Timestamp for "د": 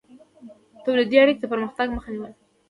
1.41-1.45